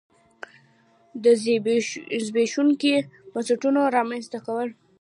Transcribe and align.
د 1.23 1.25
زبېښونکو 1.43 2.93
بنسټونو 3.33 3.81
رامنځته 3.97 4.39
کول. 4.45 4.69